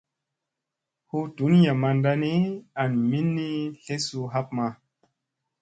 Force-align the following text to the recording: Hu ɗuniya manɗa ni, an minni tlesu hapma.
Hu 1.09 1.17
ɗuniya 1.35 1.73
manɗa 1.81 2.11
ni, 2.21 2.31
an 2.81 2.91
minni 3.09 3.47
tlesu 3.83 4.19
hapma. 4.33 4.65